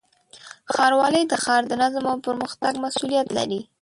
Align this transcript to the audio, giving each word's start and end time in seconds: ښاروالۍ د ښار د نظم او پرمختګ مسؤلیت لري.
ښاروالۍ 0.73 1.23
د 1.27 1.33
ښار 1.43 1.63
د 1.67 1.73
نظم 1.81 2.05
او 2.11 2.17
پرمختګ 2.27 2.73
مسؤلیت 2.85 3.27
لري. 3.37 3.61